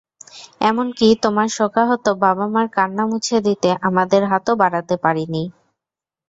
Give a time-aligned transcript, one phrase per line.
[0.61, 5.43] এমনকি তোমার শোকাহত বাবা-মার কান্না মুছে দিতে আমাদের হাতও বাড়াতে পারিনি।